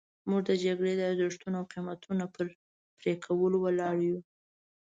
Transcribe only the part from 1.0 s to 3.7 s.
ارزښتونو او قیمتونو پر پرې کولو